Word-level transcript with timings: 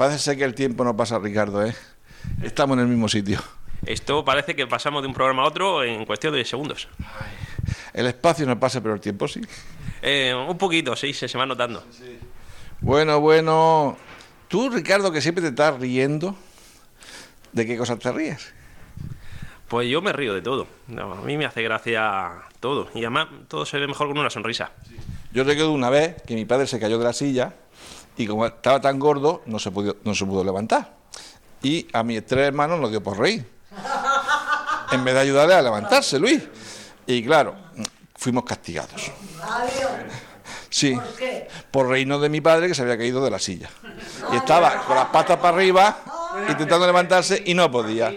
Parece 0.00 0.18
ser 0.18 0.38
que 0.38 0.44
el 0.44 0.54
tiempo 0.54 0.82
no 0.82 0.96
pasa, 0.96 1.18
Ricardo, 1.18 1.62
¿eh? 1.62 1.74
Estamos 2.42 2.78
en 2.78 2.84
el 2.84 2.88
mismo 2.88 3.06
sitio. 3.06 3.38
Esto 3.84 4.24
parece 4.24 4.56
que 4.56 4.66
pasamos 4.66 5.02
de 5.02 5.08
un 5.08 5.12
programa 5.12 5.42
a 5.42 5.44
otro 5.44 5.84
en 5.84 6.06
cuestión 6.06 6.32
de 6.32 6.42
segundos. 6.46 6.88
El 7.92 8.06
espacio 8.06 8.46
no 8.46 8.58
pasa, 8.58 8.80
pero 8.80 8.94
el 8.94 9.00
tiempo 9.02 9.28
sí. 9.28 9.42
Eh, 10.00 10.34
un 10.34 10.56
poquito, 10.56 10.96
sí, 10.96 11.12
se, 11.12 11.28
se 11.28 11.36
va 11.36 11.44
notando. 11.44 11.84
Bueno, 12.80 13.20
bueno. 13.20 13.98
Tú, 14.48 14.70
Ricardo, 14.70 15.12
que 15.12 15.20
siempre 15.20 15.42
te 15.42 15.48
estás 15.48 15.78
riendo, 15.78 16.34
¿de 17.52 17.66
qué 17.66 17.76
cosas 17.76 17.98
te 17.98 18.10
ríes? 18.10 18.54
Pues 19.68 19.86
yo 19.90 20.00
me 20.00 20.14
río 20.14 20.32
de 20.32 20.40
todo. 20.40 20.66
No, 20.88 21.12
a 21.12 21.20
mí 21.20 21.36
me 21.36 21.44
hace 21.44 21.62
gracia 21.62 22.32
todo. 22.58 22.88
Y 22.94 23.00
además 23.00 23.28
todo 23.48 23.66
se 23.66 23.78
ve 23.78 23.86
mejor 23.86 24.08
con 24.08 24.16
una 24.16 24.30
sonrisa. 24.30 24.72
Yo 25.34 25.44
recuerdo 25.44 25.72
una 25.72 25.90
vez 25.90 26.22
que 26.22 26.36
mi 26.36 26.46
padre 26.46 26.66
se 26.66 26.80
cayó 26.80 26.96
de 26.96 27.04
la 27.04 27.12
silla 27.12 27.52
y 28.16 28.26
como 28.26 28.46
estaba 28.46 28.80
tan 28.80 28.98
gordo 28.98 29.42
no 29.46 29.58
se 29.58 29.70
pudo, 29.70 29.96
no 30.04 30.14
se 30.14 30.24
pudo 30.26 30.44
levantar. 30.44 30.94
Y 31.62 31.86
a 31.92 32.02
mis 32.02 32.24
tres 32.24 32.48
hermanos 32.48 32.80
nos 32.80 32.90
dio 32.90 33.02
por 33.02 33.18
reír. 33.18 33.46
En 34.92 35.04
vez 35.04 35.14
de 35.14 35.20
ayudarle 35.20 35.54
a 35.54 35.62
levantarse, 35.62 36.18
Luis. 36.18 36.42
Y 37.06 37.24
claro, 37.24 37.54
fuimos 38.16 38.44
castigados. 38.44 39.10
Sí, 40.68 40.96
por 41.70 41.88
reírnos 41.88 42.20
de 42.22 42.28
mi 42.28 42.40
padre 42.40 42.68
que 42.68 42.74
se 42.74 42.82
había 42.82 42.96
caído 42.96 43.22
de 43.24 43.30
la 43.30 43.38
silla. 43.38 43.68
Y 44.32 44.36
estaba 44.36 44.84
con 44.84 44.96
las 44.96 45.06
patas 45.06 45.38
para 45.38 45.56
arriba, 45.56 45.98
intentando 46.48 46.86
levantarse 46.86 47.42
y 47.44 47.54
no 47.54 47.70
podía. 47.70 48.12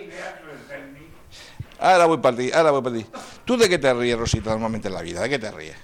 Ahora 1.80 2.06
voy 2.06 2.20
para 2.20 2.38
ti, 2.38 2.52
ahora 2.54 2.72
voy 2.72 2.82
para 2.82 2.96
ti. 2.96 3.06
¿Tú 3.44 3.58
de 3.58 3.68
qué 3.68 3.78
te 3.78 3.94
ríes, 3.94 4.18
Rosita, 4.18 4.52
normalmente 4.52 4.88
en 4.88 4.94
la 4.94 5.02
vida? 5.02 5.22
¿De 5.22 5.30
qué 5.30 5.40
te 5.40 5.52
ríes? 5.52 5.76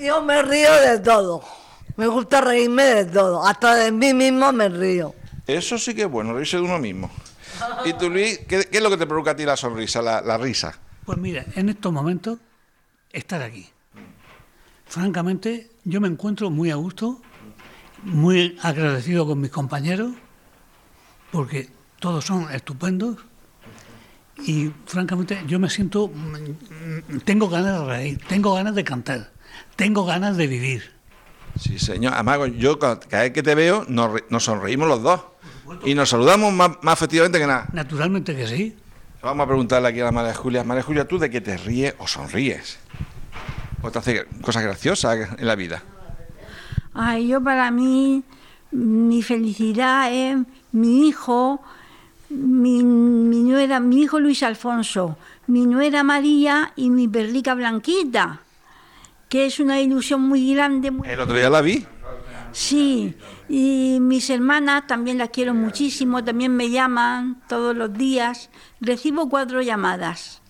Yo 0.00 0.22
me 0.22 0.42
río 0.42 0.72
de 0.74 0.98
todo. 0.98 1.44
Me 1.98 2.06
gusta 2.06 2.40
reírme 2.40 2.84
de 2.84 3.04
todo. 3.06 3.44
Hasta 3.44 3.74
de 3.74 3.90
mí 3.92 4.14
mismo 4.14 4.52
me 4.52 4.68
río. 4.68 5.14
Eso 5.46 5.76
sí 5.78 5.94
que 5.94 6.02
es 6.02 6.08
bueno, 6.10 6.32
reírse 6.32 6.56
de 6.56 6.62
uno 6.62 6.78
mismo. 6.78 7.10
¿Y 7.84 7.92
tú, 7.94 8.08
Luis, 8.08 8.38
qué, 8.48 8.66
qué 8.70 8.76
es 8.78 8.82
lo 8.82 8.88
que 8.88 8.96
te 8.96 9.06
provoca 9.06 9.32
a 9.32 9.36
ti 9.36 9.44
la 9.44 9.56
sonrisa, 9.56 10.00
la, 10.00 10.20
la 10.20 10.38
risa? 10.38 10.78
Pues 11.04 11.18
mira, 11.18 11.44
en 11.56 11.68
estos 11.68 11.92
momentos, 11.92 12.38
estar 13.12 13.42
aquí. 13.42 13.68
Francamente, 14.86 15.70
yo 15.84 16.00
me 16.00 16.08
encuentro 16.08 16.50
muy 16.50 16.70
a 16.70 16.76
gusto, 16.76 17.20
muy 18.04 18.56
agradecido 18.62 19.26
con 19.26 19.40
mis 19.40 19.50
compañeros, 19.50 20.12
porque 21.32 21.68
todos 21.98 22.24
son 22.24 22.50
estupendos. 22.52 23.16
Y 24.46 24.70
francamente, 24.86 25.42
yo 25.48 25.58
me 25.58 25.68
siento. 25.68 26.08
mm, 26.08 27.18
Tengo 27.24 27.48
ganas 27.48 27.80
de 27.80 27.86
reír, 27.86 28.20
tengo 28.28 28.54
ganas 28.54 28.74
de 28.76 28.84
cantar, 28.84 29.32
tengo 29.74 30.04
ganas 30.04 30.36
de 30.36 30.46
vivir. 30.46 30.97
Sí, 31.58 31.78
señor. 31.78 32.14
Además, 32.14 32.38
yo 32.56 32.78
cada 32.78 32.98
vez 33.22 33.32
que 33.32 33.42
te 33.42 33.54
veo 33.54 33.84
nos 33.88 34.44
sonreímos 34.44 34.88
los 34.88 35.02
dos. 35.02 35.20
Y 35.84 35.94
nos 35.94 36.08
saludamos 36.08 36.52
más, 36.52 36.70
más 36.82 36.94
efectivamente 36.94 37.38
que 37.38 37.46
nada. 37.46 37.68
Naturalmente 37.72 38.34
que 38.34 38.46
sí. 38.46 38.76
Vamos 39.22 39.44
a 39.44 39.46
preguntarle 39.48 39.88
aquí 39.88 40.00
a 40.00 40.04
la 40.04 40.12
María 40.12 40.34
Julia. 40.34 40.64
María 40.64 40.82
Julia, 40.82 41.06
¿tú 41.06 41.18
de 41.18 41.28
qué 41.28 41.40
te 41.40 41.56
ríes 41.56 41.94
o 41.98 42.06
sonríes? 42.06 42.78
¿O 43.82 43.90
te 43.90 43.98
hace 43.98 44.26
cosas 44.40 44.62
graciosas 44.62 45.28
en 45.38 45.46
la 45.46 45.56
vida? 45.56 45.82
Ay, 46.94 47.28
yo 47.28 47.42
para 47.42 47.70
mí, 47.70 48.22
mi 48.70 49.22
felicidad 49.22 50.12
es 50.12 50.38
mi 50.72 51.08
hijo, 51.08 51.60
mi, 52.28 52.82
mi 52.82 53.42
nuera, 53.42 53.80
mi 53.80 54.02
hijo 54.02 54.20
Luis 54.20 54.42
Alfonso, 54.42 55.18
mi 55.46 55.66
nuera 55.66 56.02
María 56.02 56.72
y 56.76 56.90
mi 56.90 57.08
perlica 57.08 57.54
Blanquita, 57.54 58.40
que 59.28 59.46
es 59.46 59.60
una 59.60 59.80
ilusión 59.80 60.22
muy 60.22 60.54
grande. 60.54 60.90
muy- 60.90 61.08
El 61.08 61.20
otro 61.20 61.36
día 61.36 61.50
la 61.50 61.60
vi. 61.60 61.86
Sí, 62.52 63.14
y 63.48 63.98
mis 64.00 64.30
hermanas 64.30 64.86
también 64.86 65.18
las 65.18 65.28
quiero 65.28 65.52
muchísimo, 65.54 66.24
también 66.24 66.56
me 66.56 66.70
llaman 66.70 67.42
todos 67.48 67.76
los 67.76 67.92
días. 67.92 68.48
Recibo 68.80 69.28
cuatro 69.28 69.60
llamadas. 69.60 70.40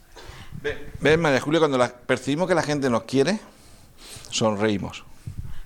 ¿Ves, 1.00 1.18
María 1.18 1.40
Julia? 1.40 1.58
Cuando 1.60 1.76
la- 1.78 1.92
percibimos 1.92 2.48
que 2.48 2.54
la 2.54 2.62
gente 2.62 2.88
nos 2.88 3.02
quiere, 3.02 3.40
sonreímos. 4.30 5.04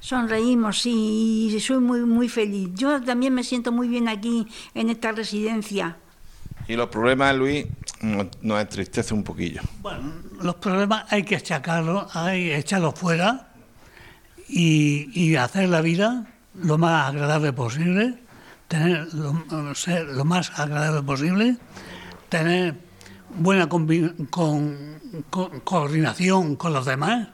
Sonreímos, 0.01 0.81
sí, 0.81 1.51
y 1.55 1.61
soy 1.61 1.79
muy, 1.79 2.01
muy 2.01 2.29
feliz. 2.29 2.71
Yo 2.75 3.01
también 3.03 3.33
me 3.35 3.45
siento 3.45 3.71
muy 3.71 3.89
bien 3.89 4.09
aquí 4.09 4.47
en 4.75 4.91
esta 4.91 5.13
residencia. 5.13 5.97
Y 6.67 6.75
los 6.77 6.89
problemas, 6.89 7.37
Luis, 7.37 7.67
nos, 8.01 8.27
nos 8.41 8.61
entristece 8.61 9.15
un 9.15 9.23
poquillo. 9.23 9.61
Bueno, 9.81 10.13
los 10.43 10.57
problemas 10.57 11.05
hay 11.11 11.23
que 11.25 11.37
achacarlos, 11.37 12.15
hay 12.17 12.45
que 12.49 12.57
echarlos 12.59 12.95
fuera 12.95 13.49
y, 14.49 15.09
y 15.15 15.37
hacer 15.37 15.69
la 15.69 15.81
vida 15.81 16.27
lo 16.55 16.79
más 16.79 17.09
agradable 17.09 17.53
posible, 17.53 18.19
tener 18.69 19.09
lo, 19.15 19.75
ser 19.75 20.05
lo 20.07 20.25
más 20.25 20.53
agradable 20.59 21.03
posible, 21.03 21.57
tener 22.29 22.75
buena 23.37 23.69
combi- 23.69 24.29
con- 24.31 25.01
con- 25.31 25.61
coordinación 25.61 26.57
con 26.57 26.73
los 26.73 26.85
demás, 26.85 27.29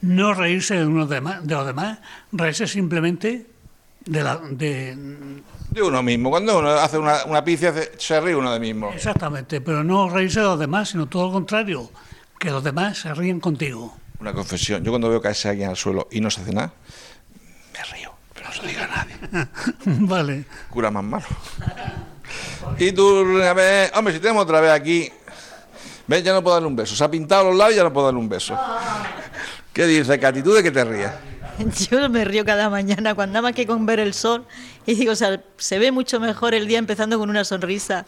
no 0.00 0.32
reírse 0.32 0.76
de, 0.76 0.86
unos 0.86 1.08
demás, 1.10 1.46
de 1.46 1.54
los 1.54 1.66
demás, 1.66 1.98
reírse 2.32 2.66
simplemente 2.66 3.46
de 4.06 4.22
la, 4.22 4.38
de, 4.38 4.96
De 5.70 5.82
uno 5.82 6.02
mismo. 6.02 6.30
Cuando 6.30 6.58
uno 6.58 6.70
hace 6.70 6.96
una, 6.96 7.24
una 7.26 7.44
hace- 7.68 7.92
se 7.98 8.18
ríe 8.20 8.34
uno 8.34 8.50
de 8.50 8.60
mismo. 8.60 8.90
exactamente, 8.94 9.60
pero 9.60 9.84
no 9.84 10.08
reírse 10.08 10.40
de 10.40 10.46
los 10.46 10.58
demás, 10.58 10.88
sino 10.88 11.06
todo 11.06 11.26
lo 11.26 11.32
contrario, 11.34 11.90
que 12.40 12.50
los 12.50 12.64
demás 12.64 12.98
se 12.98 13.12
ríen 13.14 13.38
contigo. 13.38 13.94
Una 14.18 14.32
confesión. 14.32 14.82
Yo 14.82 14.90
cuando 14.90 15.10
veo 15.10 15.20
caerse 15.20 15.50
alguien 15.50 15.68
al 15.68 15.76
suelo 15.76 16.08
y 16.10 16.20
no 16.20 16.30
se 16.30 16.40
hace 16.40 16.52
nada, 16.52 16.72
me 17.74 17.96
río. 17.96 18.12
Pero 18.32 18.48
no 18.48 18.54
se 18.54 18.62
lo 18.62 18.68
diga 18.68 18.84
a 18.84 18.88
nadie. 18.88 19.48
vale. 20.08 20.44
Cura 20.70 20.90
más 20.90 21.04
malo. 21.04 21.26
Y 22.78 22.92
tú, 22.92 23.40
a 23.42 23.52
ver, 23.52 23.92
hombre, 23.94 24.14
si 24.14 24.20
tenemos 24.20 24.42
otra 24.42 24.60
vez 24.60 24.72
aquí. 24.72 25.12
¿Ves? 26.06 26.24
Ya 26.24 26.32
no 26.32 26.42
puedo 26.42 26.56
darle 26.56 26.68
un 26.68 26.76
beso. 26.76 26.96
Se 26.96 27.04
ha 27.04 27.10
pintado 27.10 27.44
los 27.44 27.56
labios 27.56 27.74
y 27.74 27.76
ya 27.76 27.84
no 27.84 27.92
puedo 27.92 28.06
darle 28.06 28.20
un 28.20 28.28
beso. 28.28 28.58
¿Qué 29.72 29.86
dices, 29.86 30.18
Katy? 30.18 30.42
¿Tú 30.42 30.52
de 30.52 30.62
qué 30.62 30.70
te 30.70 30.82
ríes? 30.82 31.10
Yo 31.90 32.08
me 32.08 32.24
río 32.24 32.44
cada 32.44 32.70
mañana 32.70 33.14
cuando 33.14 33.34
nada 33.34 33.42
más 33.42 33.54
que 33.54 33.66
con 33.66 33.84
ver 33.84 34.00
el 34.00 34.14
sol 34.14 34.46
y 34.86 34.94
digo, 34.94 35.12
o 35.12 35.16
sea, 35.16 35.42
se 35.58 35.78
ve 35.78 35.92
mucho 35.92 36.18
mejor 36.18 36.54
el 36.54 36.66
día 36.66 36.78
empezando 36.78 37.18
con 37.18 37.28
una 37.28 37.44
sonrisa 37.44 38.06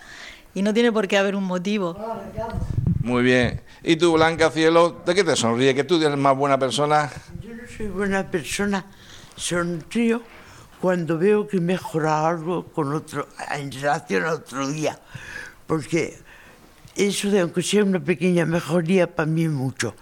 y 0.54 0.62
no 0.62 0.72
tiene 0.72 0.90
por 0.90 1.06
qué 1.06 1.18
haber 1.18 1.36
un 1.36 1.44
motivo. 1.44 1.96
Muy 3.02 3.24
bien. 3.24 3.60
¿Y 3.82 3.96
tú, 3.96 4.12
Blanca 4.12 4.50
Cielo, 4.50 5.02
de 5.04 5.14
qué 5.14 5.24
te 5.24 5.34
sonríes? 5.34 5.74
¿Que 5.74 5.82
tú 5.82 6.00
eres 6.00 6.16
más 6.16 6.36
buena 6.36 6.56
persona? 6.56 7.10
Yo 7.40 7.52
no 7.54 7.62
soy 7.76 7.88
buena 7.88 8.30
persona, 8.30 8.86
sonrío 9.34 10.22
cuando 10.80 11.18
veo 11.18 11.46
que 11.46 11.56
he 11.56 11.60
mejorado 11.60 12.26
algo 12.26 12.66
con 12.72 12.92
otro, 12.92 13.28
en 13.52 13.70
relación 13.72 14.24
a 14.24 14.32
otro 14.32 14.68
día, 14.68 14.98
porque 15.66 16.18
eso 16.96 17.30
de 17.30 17.40
aunque 17.40 17.62
sea 17.62 17.84
una 17.84 18.00
pequeña 18.00 18.46
mejoría 18.46 19.12
para 19.12 19.30
mí 19.30 19.44
es 19.44 19.50
mucho. 19.50 19.94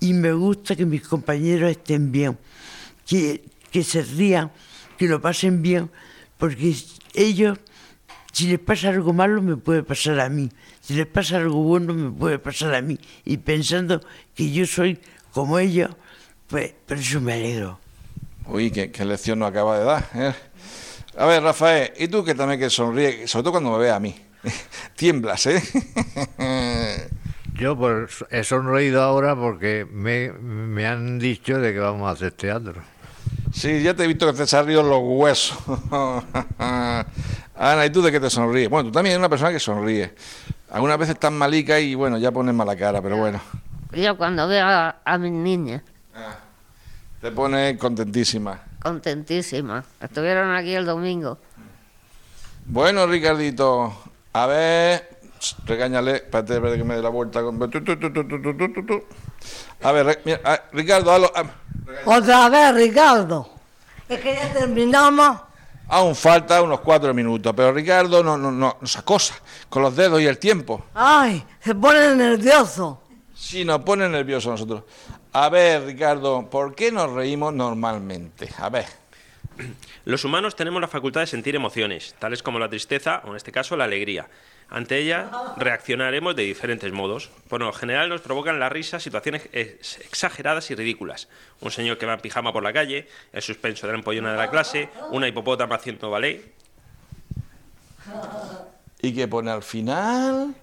Y 0.00 0.12
me 0.12 0.32
gusta 0.32 0.74
que 0.74 0.86
mis 0.86 1.02
compañeros 1.06 1.70
estén 1.70 2.10
bien, 2.10 2.38
que, 3.06 3.44
que 3.70 3.84
se 3.84 4.02
rían, 4.02 4.50
que 4.96 5.06
lo 5.06 5.20
pasen 5.20 5.62
bien, 5.62 5.90
porque 6.38 6.74
ellos, 7.14 7.58
si 8.32 8.48
les 8.48 8.58
pasa 8.58 8.88
algo 8.88 9.12
malo, 9.12 9.42
me 9.42 9.56
puede 9.56 9.82
pasar 9.82 10.18
a 10.20 10.28
mí. 10.28 10.50
Si 10.80 10.94
les 10.94 11.06
pasa 11.06 11.36
algo 11.36 11.62
bueno, 11.62 11.92
me 11.92 12.10
puede 12.10 12.38
pasar 12.38 12.74
a 12.74 12.80
mí. 12.80 12.98
Y 13.24 13.36
pensando 13.36 14.00
que 14.34 14.50
yo 14.50 14.64
soy 14.66 14.98
como 15.32 15.58
ellos, 15.58 15.90
pues 16.48 16.72
por 16.86 16.96
eso 16.96 17.20
me 17.20 17.34
alegro. 17.34 17.78
Uy, 18.46 18.70
qué, 18.70 18.90
qué 18.90 19.04
lección 19.04 19.38
nos 19.38 19.50
acaba 19.50 19.78
de 19.78 19.84
dar. 19.84 20.08
¿eh? 20.14 20.34
A 21.18 21.26
ver, 21.26 21.42
Rafael, 21.42 21.92
¿y 21.98 22.08
tú 22.08 22.24
que 22.24 22.34
también 22.34 22.58
que 22.58 22.70
sonríes? 22.70 23.30
Sobre 23.30 23.42
todo 23.44 23.52
cuando 23.52 23.72
me 23.72 23.78
ves 23.78 23.92
a 23.92 24.00
mí. 24.00 24.16
Tiemblas, 24.96 25.46
¿eh? 25.46 25.62
Yo 27.54 27.76
pues, 27.76 28.24
he 28.30 28.44
sonreído 28.44 29.02
ahora 29.02 29.36
porque 29.36 29.86
me, 29.90 30.32
me 30.32 30.86
han 30.86 31.18
dicho 31.18 31.58
de 31.58 31.74
que 31.74 31.78
vamos 31.78 32.08
a 32.08 32.12
hacer 32.12 32.32
teatro. 32.32 32.82
Sí, 33.52 33.82
ya 33.82 33.94
te 33.94 34.04
he 34.04 34.06
visto 34.06 34.26
que 34.26 34.32
te 34.32 34.46
se 34.46 34.56
han 34.56 34.66
río 34.66 34.82
los 34.82 35.00
huesos. 35.02 35.58
Ana, 37.56 37.84
¿y 37.86 37.90
tú 37.90 38.02
de 38.02 38.10
qué 38.10 38.18
te 38.20 38.30
sonríes? 38.30 38.68
Bueno, 38.68 38.88
tú 38.88 38.92
también 38.92 39.12
eres 39.12 39.18
una 39.18 39.28
persona 39.28 39.52
que 39.52 39.60
sonríe. 39.60 40.14
Algunas 40.70 40.98
veces 40.98 41.14
estás 41.14 41.30
malica 41.32 41.78
y 41.78 41.94
bueno, 41.94 42.16
ya 42.18 42.30
pones 42.32 42.54
mala 42.54 42.74
cara, 42.76 43.02
pero 43.02 43.16
bueno. 43.18 43.40
Yo 43.92 44.16
cuando 44.16 44.48
veo 44.48 44.66
a, 44.66 44.96
a 45.04 45.18
mis 45.18 45.32
niñas, 45.32 45.82
Te 47.20 47.30
pones 47.30 47.76
contentísima. 47.78 48.58
contentísimas. 48.82 49.84
Estuvieron 50.00 50.54
aquí 50.54 50.74
el 50.74 50.86
domingo. 50.86 51.38
Bueno, 52.64 53.06
Ricardito, 53.06 53.92
a 54.32 54.46
ver, 54.46 55.18
regáñale, 55.66 56.16
espérate, 56.16 56.54
espérate 56.54 56.78
que 56.78 56.84
me 56.84 56.94
dé 56.96 57.02
la 57.02 57.10
vuelta. 57.10 57.42
con- 57.42 57.58
tu, 57.58 57.68
tu, 57.68 57.82
tu, 57.84 58.12
tu, 58.12 58.26
tu, 58.26 58.40
tu, 58.40 58.72
tu, 58.72 58.86
tu. 58.86 59.02
A 59.82 59.92
ver, 59.92 60.06
re- 60.06 60.20
mira, 60.24 60.40
ah, 60.44 60.60
Ricardo, 60.72 61.12
hazlo, 61.12 61.30
ah, 61.34 61.44
Otra 62.06 62.48
vez, 62.48 62.74
Ricardo. 62.74 63.48
Es 64.08 64.20
que 64.20 64.34
ya 64.34 64.52
terminamos. 64.52 65.38
Aún 65.92 66.16
falta 66.16 66.62
unos 66.62 66.80
cuatro 66.80 67.12
minutos, 67.12 67.52
pero 67.54 67.70
Ricardo 67.70 68.24
no, 68.24 68.38
no, 68.38 68.50
no, 68.50 68.78
nos 68.80 68.96
acosa 68.96 69.34
con 69.68 69.82
los 69.82 69.94
dedos 69.94 70.22
y 70.22 70.26
el 70.26 70.38
tiempo. 70.38 70.86
Ay, 70.94 71.44
se 71.60 71.74
pone 71.74 72.14
nervioso. 72.14 73.02
Sí, 73.34 73.62
nos 73.62 73.82
pone 73.82 74.08
nerviosos 74.08 74.48
a 74.48 74.50
nosotros. 74.52 74.84
A 75.34 75.50
ver, 75.50 75.84
Ricardo, 75.84 76.48
¿por 76.48 76.74
qué 76.74 76.90
nos 76.90 77.12
reímos 77.12 77.52
normalmente? 77.52 78.48
A 78.58 78.70
ver. 78.70 78.86
Los 80.06 80.24
humanos 80.24 80.56
tenemos 80.56 80.80
la 80.80 80.88
facultad 80.88 81.20
de 81.20 81.26
sentir 81.26 81.54
emociones, 81.54 82.14
tales 82.18 82.42
como 82.42 82.58
la 82.58 82.70
tristeza 82.70 83.20
o 83.26 83.30
en 83.30 83.36
este 83.36 83.52
caso 83.52 83.76
la 83.76 83.84
alegría. 83.84 84.28
Ante 84.74 84.96
ella 84.96 85.30
reaccionaremos 85.58 86.34
de 86.34 86.44
diferentes 86.44 86.90
modos. 86.92 87.30
Por 87.48 87.60
lo 87.60 87.70
general 87.74 88.08
nos 88.08 88.22
provocan 88.22 88.58
la 88.58 88.70
risa 88.70 88.98
situaciones 89.00 89.48
ex- 89.52 89.98
exageradas 90.00 90.70
y 90.70 90.74
ridículas. 90.74 91.28
Un 91.60 91.70
señor 91.70 91.98
que 91.98 92.06
va 92.06 92.14
en 92.14 92.20
pijama 92.20 92.54
por 92.54 92.62
la 92.62 92.72
calle, 92.72 93.06
el 93.34 93.42
suspenso 93.42 93.86
de 93.86 93.92
la 93.92 93.98
empollona 93.98 94.32
de 94.32 94.38
la 94.38 94.48
clase, 94.50 94.88
una 95.10 95.28
hipopótama 95.28 95.74
haciendo 95.76 96.10
ballet. 96.10 96.54
¿Y 99.02 99.14
qué 99.14 99.28
pone 99.28 99.50
al 99.50 99.62
final? 99.62 100.54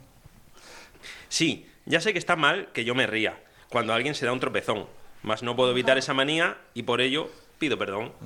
Sí, 1.27 1.67
ya 1.85 2.01
sé 2.01 2.11
que 2.11 2.19
está 2.19 2.35
mal 2.35 2.69
que 2.73 2.83
yo 2.85 2.95
me 2.95 3.05
ría 3.05 3.37
cuando 3.69 3.93
alguien 3.93 4.15
se 4.15 4.25
da 4.25 4.31
un 4.33 4.39
tropezón, 4.39 4.87
mas 5.21 5.43
no 5.43 5.55
puedo 5.55 5.69
evitar 5.69 5.99
esa 5.99 6.15
manía 6.15 6.57
y 6.73 6.81
por 6.81 6.99
ello 7.01 7.29
pido 7.59 7.77
perdón. 7.77 8.11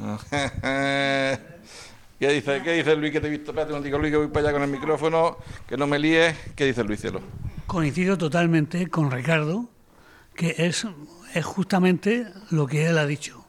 ¿Qué 2.24 2.30
dice, 2.30 2.62
¿Qué 2.64 2.72
dice 2.72 2.96
Luis? 2.96 3.12
Que 3.12 3.20
te 3.20 3.28
he 3.28 3.30
visto. 3.30 3.52
Espérate 3.52 3.74
un 3.74 3.84
digo 3.84 3.98
Luis, 3.98 4.10
que 4.10 4.18
voy 4.18 4.28
para 4.30 4.48
allá 4.48 4.54
con 4.54 4.64
el 4.64 4.70
micrófono, 4.70 5.40
que 5.68 5.76
no 5.76 5.88
me 5.88 6.00
líes. 6.00 6.34
¿Qué 6.56 6.64
dice 6.64 6.82
Luis 6.82 7.02
Cielo? 7.02 7.20
Coincido 7.68 8.18
totalmente 8.18 8.88
con 8.88 9.12
Ricardo, 9.12 9.68
que 10.34 10.56
es, 10.58 10.88
es 11.34 11.44
justamente 11.44 12.26
lo 12.50 12.66
que 12.66 12.86
él 12.86 12.98
ha 12.98 13.06
dicho. 13.06 13.44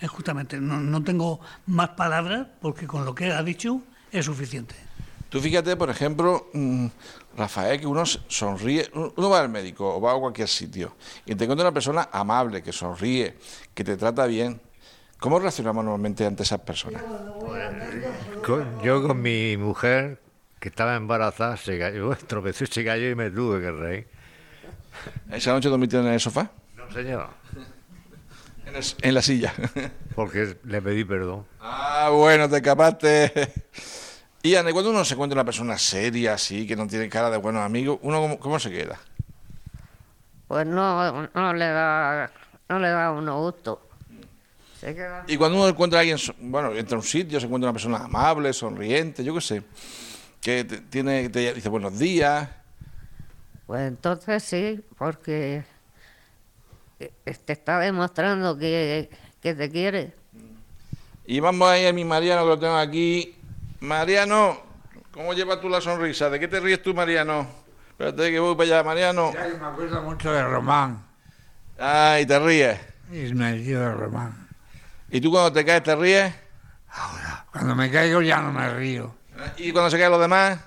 Es 0.00 0.10
justamente, 0.10 0.60
no, 0.60 0.80
no 0.80 1.04
tengo 1.04 1.38
más 1.66 1.90
palabras 1.90 2.48
porque 2.60 2.88
con 2.88 3.04
lo 3.04 3.14
que 3.14 3.26
él 3.26 3.32
ha 3.34 3.44
dicho 3.44 3.80
es 4.10 4.24
suficiente. 4.24 4.74
Tú 5.28 5.38
fíjate, 5.40 5.76
por 5.76 5.88
ejemplo, 5.88 6.48
mm, 6.54 6.86
Rafael, 7.36 7.78
que 7.78 7.86
uno 7.86 8.04
sonríe, 8.04 8.90
uno 8.94 9.30
va 9.30 9.42
al 9.42 9.48
médico 9.48 9.94
o 9.94 10.00
va 10.00 10.12
a 10.12 10.18
cualquier 10.18 10.48
sitio 10.48 10.96
y 11.24 11.36
te 11.36 11.44
encuentra 11.44 11.66
una 11.66 11.72
persona 11.72 12.08
amable, 12.10 12.64
que 12.64 12.72
sonríe, 12.72 13.36
que 13.74 13.84
te 13.84 13.96
trata 13.96 14.26
bien. 14.26 14.60
¿Cómo 15.18 15.38
reaccionamos 15.38 15.84
normalmente 15.84 16.26
ante 16.26 16.42
esas 16.42 16.60
personas? 16.60 17.02
Con- 18.44 18.78
yo 18.80 19.02
con 19.06 19.20
mi 19.20 19.56
mujer, 19.56 20.20
que 20.60 20.68
estaba 20.68 20.94
embarazada, 20.96 21.56
se 21.56 21.78
cayó, 21.78 22.14
tropezó 22.26 22.64
y 22.64 22.66
se 22.68 22.84
cayó 22.84 23.08
y 23.10 23.14
me 23.14 23.30
tuve 23.30 23.60
que 23.60 23.70
reír. 23.72 24.08
¿Esa 25.30 25.52
noche 25.52 25.68
dormiste 25.68 25.98
en 25.98 26.06
el 26.06 26.20
sofá? 26.20 26.50
No, 26.76 26.90
señor, 26.92 27.28
En, 28.66 28.76
el- 28.76 28.84
en 29.02 29.14
la 29.14 29.22
silla. 29.22 29.52
porque 30.14 30.56
le 30.64 30.82
pedí 30.82 31.04
perdón. 31.04 31.46
ah, 31.60 32.10
bueno, 32.12 32.48
te 32.48 32.56
escapaste. 32.56 33.52
Y 34.42 34.54
Ana, 34.54 34.70
¿y 34.70 34.72
cuando 34.72 34.90
uno 34.90 35.04
se 35.04 35.14
encuentra 35.14 35.34
una 35.34 35.44
persona 35.44 35.76
seria, 35.76 36.34
así, 36.34 36.66
que 36.68 36.76
no 36.76 36.86
tiene 36.86 37.08
cara 37.08 37.30
de 37.30 37.36
buenos 37.36 37.62
amigos, 37.62 37.98
¿uno 38.02 38.20
cómo, 38.20 38.38
cómo 38.38 38.58
se 38.60 38.70
queda? 38.70 38.96
Pues 40.46 40.64
no, 40.66 41.28
no 41.34 41.52
le 41.54 41.66
da, 41.66 42.30
no 42.68 42.78
le 42.78 42.88
da 42.88 43.06
a 43.06 43.12
uno 43.12 43.40
gusto. 43.40 43.85
Y 45.26 45.36
cuando 45.36 45.58
uno 45.58 45.68
encuentra 45.68 45.98
a 45.98 46.02
alguien, 46.02 46.18
bueno, 46.38 46.72
entra 46.74 46.96
a 46.96 47.00
un 47.00 47.04
sitio, 47.04 47.40
se 47.40 47.46
encuentra 47.46 47.70
una 47.70 47.72
persona 47.72 47.98
amable, 47.98 48.52
sonriente, 48.52 49.24
yo 49.24 49.34
qué 49.34 49.40
sé, 49.40 49.62
que 50.40 50.64
te, 50.64 50.78
tiene, 50.78 51.28
te 51.28 51.54
dice 51.54 51.68
buenos 51.68 51.98
días, 51.98 52.48
Pues 53.66 53.88
entonces 53.88 54.42
sí, 54.42 54.80
porque 54.96 55.64
eh, 57.00 57.12
te 57.44 57.52
está 57.52 57.78
demostrando 57.80 58.56
que, 58.56 59.10
que 59.40 59.54
te 59.54 59.70
quiere. 59.70 60.12
Y 61.26 61.40
vamos 61.40 61.68
ahí 61.68 61.86
a 61.86 61.92
mi 61.92 62.04
Mariano, 62.04 62.42
que 62.42 62.48
lo 62.48 62.58
tengo 62.58 62.76
aquí. 62.76 63.34
Mariano, 63.80 64.58
¿cómo 65.10 65.32
llevas 65.34 65.60
tú 65.60 65.68
la 65.68 65.80
sonrisa? 65.80 66.30
¿De 66.30 66.38
qué 66.38 66.46
te 66.46 66.60
ríes 66.60 66.82
tú, 66.82 66.94
Mariano? 66.94 67.46
Espérate 67.90 68.30
que 68.30 68.38
voy 68.38 68.54
para 68.54 68.64
allá, 68.64 68.84
Mariano. 68.84 69.32
Que 69.32 69.58
me 69.58 69.66
acuerdo 69.66 70.02
mucho 70.02 70.30
de 70.30 70.44
Román. 70.44 71.04
Ay, 71.78 72.26
te 72.26 72.38
ríes. 72.38 72.78
Y 73.10 73.34
me 73.34 73.52
río 73.54 73.80
de 73.80 73.92
Román. 73.92 74.45
¿Y 75.10 75.20
tú 75.20 75.30
cuando 75.30 75.52
te 75.52 75.64
caes 75.64 75.82
te 75.82 75.94
ríes? 75.94 76.34
Cuando 77.52 77.74
me 77.74 77.90
caigo 77.90 78.22
ya 78.22 78.40
no 78.40 78.52
me 78.52 78.68
río. 78.74 79.14
¿Y 79.56 79.72
cuando 79.72 79.90
se 79.90 79.98
caen 79.98 80.10
los 80.10 80.20
demás? 80.20 80.58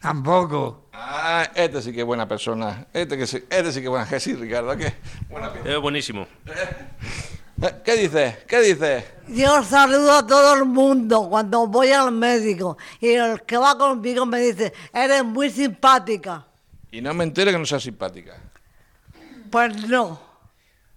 Tampoco. 0.00 0.88
Ah, 0.92 1.50
este 1.54 1.82
sí 1.82 1.92
que 1.92 2.00
es 2.00 2.06
buena 2.06 2.28
persona. 2.28 2.86
Este, 2.92 3.16
que 3.16 3.26
sí, 3.26 3.44
este 3.50 3.72
sí 3.72 3.80
que 3.80 3.86
es 3.86 3.90
buena. 3.90 4.08
Que 4.08 4.20
sí, 4.20 4.34
Ricardo, 4.34 4.76
¿qué? 4.76 4.94
Buena. 5.28 5.52
Es 5.64 5.78
buenísimo. 5.80 6.26
Eh, 6.46 7.74
¿Qué 7.84 7.96
dices? 7.96 8.36
¿Qué 8.46 8.60
dices? 8.60 9.04
Yo 9.28 9.62
saludo 9.64 10.12
a 10.12 10.26
todo 10.26 10.54
el 10.54 10.64
mundo 10.64 11.28
cuando 11.28 11.66
voy 11.66 11.90
al 11.90 12.12
médico 12.12 12.78
y 13.00 13.08
el 13.08 13.42
que 13.42 13.56
va 13.56 13.76
conmigo 13.76 14.24
me 14.24 14.38
dice, 14.40 14.72
eres 14.92 15.24
muy 15.24 15.50
simpática. 15.50 16.46
Y 16.92 17.00
no 17.00 17.12
me 17.14 17.24
entero 17.24 17.50
que 17.50 17.58
no 17.58 17.66
seas 17.66 17.82
simpática. 17.82 18.36
Pues 19.50 19.88
no, 19.88 20.20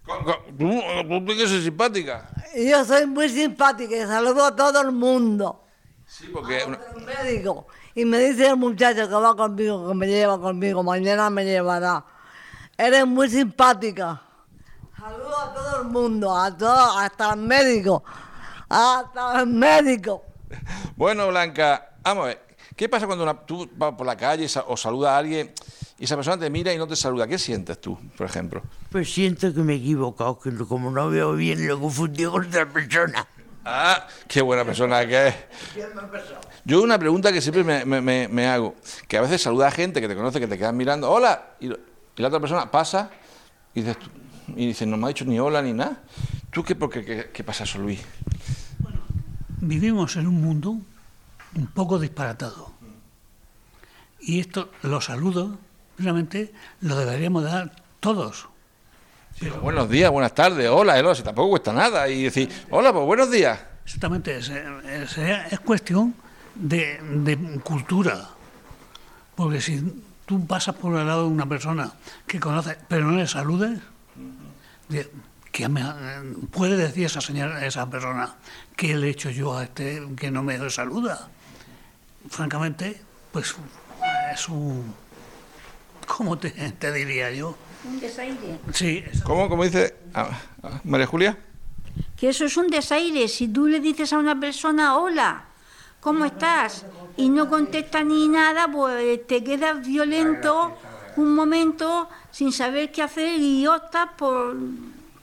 ¿Tú, 0.04 0.68
tienes 1.08 1.36
que 1.36 1.48
ser 1.48 1.62
simpática? 1.62 2.28
yo 2.56 2.84
soy 2.84 3.06
muy 3.06 3.28
simpática 3.28 3.96
y 3.96 4.00
saludo 4.06 4.46
a 4.46 4.56
todo 4.56 4.80
el 4.80 4.92
mundo. 4.92 5.64
Sí, 6.06 6.28
porque... 6.32 6.62
al 6.62 7.00
médico. 7.02 7.66
Y 7.94 8.04
me 8.04 8.18
dice 8.18 8.48
el 8.48 8.56
muchacho 8.56 9.08
que 9.08 9.14
va 9.14 9.36
conmigo, 9.36 9.88
que 9.88 9.94
me 9.94 10.06
lleva 10.06 10.40
conmigo, 10.40 10.82
mañana 10.82 11.30
me 11.30 11.44
llevará. 11.44 12.04
Eres 12.76 13.06
muy 13.06 13.28
simpática. 13.30 14.20
Saludo 14.98 15.38
a 15.38 15.54
todo 15.54 15.82
el 15.82 15.88
mundo, 15.88 16.36
a 16.36 16.56
todo, 16.56 16.98
hasta 16.98 17.32
el 17.32 17.40
médico. 17.40 18.02
Hasta 18.68 19.40
el 19.40 19.46
médico. 19.46 20.24
Bueno, 20.96 21.28
Blanca, 21.28 21.96
vamos 22.02 22.24
a 22.24 22.26
ver. 22.28 22.46
¿Qué 22.76 22.88
pasa 22.88 23.06
cuando 23.06 23.24
una- 23.24 23.38
tú 23.46 23.68
vas 23.76 23.94
por 23.94 24.06
la 24.06 24.16
calle 24.16 24.46
o 24.66 24.76
saludas 24.76 25.12
a 25.12 25.18
alguien 25.18 25.52
y 25.98 26.04
esa 26.04 26.16
persona 26.16 26.38
te 26.38 26.50
mira 26.50 26.72
y 26.72 26.78
no 26.78 26.86
te 26.86 26.96
saluda? 26.96 27.26
¿Qué 27.26 27.38
sientes 27.38 27.80
tú, 27.80 27.98
por 28.16 28.26
ejemplo? 28.26 28.62
Pues 28.90 29.12
siento 29.12 29.52
que 29.54 29.60
me 29.60 29.74
he 29.74 29.76
equivocado, 29.76 30.38
que 30.38 30.52
como 30.56 30.90
no 30.90 31.08
veo 31.10 31.34
bien, 31.34 31.66
lo 31.68 31.78
confundí 31.80 32.24
con 32.24 32.46
otra 32.46 32.68
persona. 32.68 33.26
Ah, 33.64 34.06
qué 34.26 34.42
buena 34.42 34.64
persona 34.64 35.06
que 35.06 35.28
es. 35.28 35.34
Yo 36.64 36.82
una 36.82 36.98
pregunta 36.98 37.32
que 37.32 37.40
siempre 37.40 37.62
me, 37.62 37.84
me- 37.84 38.00
me- 38.00 38.26
me 38.28 38.48
hago, 38.48 38.74
que 39.06 39.16
a 39.16 39.20
veces 39.20 39.40
saluda 39.42 39.68
a 39.68 39.70
gente 39.70 40.00
que 40.00 40.08
te 40.08 40.16
conoce, 40.16 40.40
que 40.40 40.48
te 40.48 40.58
quedan 40.58 40.76
mirando, 40.76 41.08
hola, 41.10 41.50
y, 41.60 41.68
la 41.68 42.28
otra 42.28 42.40
persona 42.40 42.70
pasa 42.70 43.10
y 43.74 43.82
dices, 43.82 43.98
tú- 43.98 44.10
y 44.56 44.66
dice, 44.66 44.84
no 44.86 44.96
me 44.96 45.04
ha 45.04 45.08
dicho 45.08 45.24
ni 45.24 45.38
hola 45.38 45.62
ni 45.62 45.72
nada. 45.72 46.02
¿Tú 46.50 46.64
qué, 46.64 46.74
por 46.74 46.90
qué, 46.90 47.04
qué, 47.04 47.30
qué 47.32 47.44
pasa 47.44 47.62
eso, 47.64 47.78
Luis? 47.78 48.00
Vivimos 49.60 50.16
en 50.16 50.26
un 50.26 50.42
mundo 50.42 50.76
un 51.54 51.66
poco 51.68 51.98
disparatado. 51.98 52.72
Y 54.20 54.40
esto, 54.40 54.70
los 54.82 55.04
saludos, 55.06 55.56
realmente 56.02 56.52
lo 56.80 56.96
deberíamos 56.96 57.44
dar 57.44 57.72
todos. 58.00 58.48
Buenos 59.62 59.88
días, 59.88 60.10
buenas 60.10 60.34
tardes, 60.34 60.68
hola, 60.68 60.94
hola, 60.98 61.14
si 61.14 61.22
tampoco 61.22 61.50
cuesta 61.50 61.72
nada. 61.72 62.08
Y 62.08 62.24
decir, 62.24 62.48
hola, 62.70 62.92
pues 62.92 63.04
buenos 63.06 63.30
días. 63.30 63.58
Exactamente, 63.84 64.36
es, 64.36 64.48
es- 64.50 65.18
es 65.52 65.60
cuestión 65.60 66.14
de, 66.54 67.00
de 67.02 67.36
cultura. 67.60 68.28
Porque 69.34 69.60
si 69.60 70.04
tú 70.26 70.46
pasas 70.46 70.74
por 70.76 70.96
el 70.98 71.06
lado 71.06 71.22
de 71.24 71.28
una 71.30 71.46
persona 71.46 71.90
que 72.26 72.38
conoces, 72.38 72.76
pero 72.88 73.06
no 73.06 73.16
le 73.16 73.26
saludes, 73.26 73.80
de- 74.88 75.10
¿qué 75.50 75.68
me 75.68 75.82
puede 76.50 76.76
decir 76.76 77.06
esa 77.06 77.20
señora, 77.20 77.64
esa 77.66 77.88
persona, 77.90 78.34
¿qué 78.76 78.94
le 78.94 79.08
he 79.08 79.10
hecho 79.10 79.30
yo 79.30 79.56
a 79.56 79.64
este 79.64 80.02
que 80.16 80.30
no 80.30 80.42
me 80.42 80.70
saluda? 80.70 81.28
Francamente, 82.28 83.00
pues 83.32 83.56
es 84.32 84.48
un... 84.48 84.94
¿Cómo 86.06 86.38
te, 86.38 86.50
te 86.50 86.92
diría 86.92 87.30
yo? 87.30 87.56
Un 87.84 88.00
desaire. 88.00 88.58
Sí, 88.72 89.04
¿Cómo, 89.24 89.48
cómo 89.48 89.64
dice 89.64 89.94
ah, 90.14 90.30
ah, 90.62 90.80
María 90.84 91.06
Julia? 91.06 91.38
Que 92.16 92.28
eso 92.28 92.44
es 92.44 92.56
un 92.56 92.68
desaire. 92.68 93.26
Si 93.28 93.48
tú 93.48 93.66
le 93.66 93.80
dices 93.80 94.12
a 94.12 94.18
una 94.18 94.38
persona, 94.38 94.96
hola, 94.96 95.44
¿cómo 96.00 96.24
estás? 96.24 96.86
Y 97.16 97.28
no 97.28 97.48
contesta 97.48 98.04
ni 98.04 98.28
nada, 98.28 98.68
pues 98.68 99.26
te 99.26 99.42
quedas 99.42 99.86
violento 99.86 100.76
un 101.16 101.34
momento 101.34 102.08
sin 102.30 102.52
saber 102.52 102.90
qué 102.90 103.02
hacer 103.02 103.38
y 103.38 103.66
optas 103.66 104.08
por, 104.16 104.56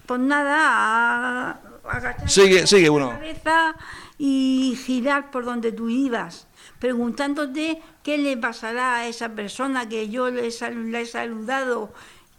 por 0.06 0.20
nada 0.20 0.56
a, 0.60 1.50
a 1.52 1.69
agachar 1.90 2.30
Sigue, 2.30 2.68
sigue 2.68 2.86
la 2.88 2.92
uno. 2.92 3.10
cabeza 3.12 3.76
y 4.18 4.78
girar 4.86 5.32
por 5.32 5.46
donde 5.46 5.72
tú 5.72 5.90
ibas, 5.90 6.48
preguntándote 6.80 7.82
qué 8.04 8.18
le 8.18 8.36
pasará 8.38 8.96
a 8.98 9.08
esa 9.08 9.30
persona 9.30 9.88
que 9.88 10.10
yo 10.10 10.30
le, 10.30 10.52
sal- 10.52 10.92
le 10.92 11.02
he 11.02 11.06
saludado 11.06 11.94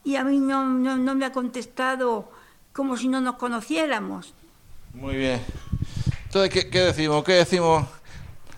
y 0.05 0.17
a 0.17 0.25
mí 0.25 0.39
no, 0.39 0.65
no, 0.67 0.97
no 0.97 1.15
me 1.15 1.25
ha 1.27 1.33
contestado 1.33 2.31
como 2.73 2.97
si 2.97 3.09
no 3.09 3.21
nos 3.21 3.37
conociéramos. 3.37 4.35
Muy 4.95 5.17
bien. 5.17 5.41
Entonces, 6.25 6.51
¿qué, 6.51 6.71
qué 6.71 6.81
decimos? 6.81 7.25
¿Qué 7.25 7.33
decimos 7.35 7.87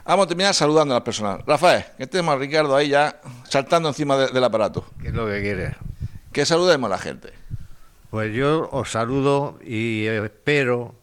Vamos 0.05 0.25
a 0.25 0.29
terminar 0.29 0.53
saludando 0.53 0.95
a 0.95 0.97
las 0.97 1.05
personas. 1.05 1.41
Rafael, 1.47 1.85
que 1.97 2.09
tenemos 2.09 2.35
a 2.35 2.39
Ricardo 2.39 2.75
ahí 2.75 2.89
ya 2.89 3.21
saltando 3.49 3.89
encima 3.89 4.17
de- 4.17 4.29
del 4.33 4.43
aparato. 4.43 4.85
¿Qué 5.01 5.09
es 5.09 5.15
lo 5.15 5.27
que 5.27 5.41
quieres? 5.41 5.77
Que 6.33 6.45
saludemos 6.45 6.89
a 6.89 6.91
la 6.91 6.99
gente. 6.99 7.33
Pues 8.13 8.35
yo 8.35 8.69
os 8.73 8.91
saludo 8.91 9.59
y 9.65 10.05
espero 10.05 10.95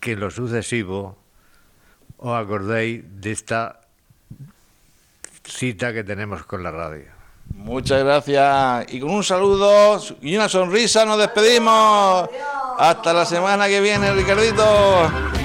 que 0.00 0.12
en 0.12 0.20
lo 0.20 0.30
sucesivo 0.30 1.14
os 2.16 2.34
acordéis 2.34 3.04
de 3.20 3.32
esta 3.32 3.82
cita 5.44 5.92
que 5.92 6.04
tenemos 6.04 6.46
con 6.46 6.62
la 6.62 6.70
radio. 6.70 7.04
Muchas 7.54 8.02
gracias. 8.02 8.90
Y 8.94 9.00
con 9.00 9.10
un 9.10 9.24
saludo 9.24 10.00
y 10.22 10.34
una 10.34 10.48
sonrisa 10.48 11.04
nos 11.04 11.18
despedimos. 11.18 12.30
Hasta 12.78 13.12
la 13.12 13.26
semana 13.26 13.68
que 13.68 13.82
viene, 13.82 14.10
Ricardito. 14.14 15.44